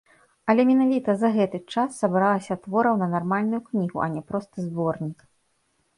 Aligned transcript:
Але 0.53 0.63
менавіта 0.69 1.11
за 1.23 1.29
гэты 1.35 1.59
час 1.75 1.99
сабралася 2.03 2.59
твораў 2.65 2.95
на 3.03 3.07
нармальную 3.15 3.61
кнігу, 3.69 3.97
а 4.07 4.11
не 4.15 4.21
проста 4.31 4.55
зборнік. 4.71 5.19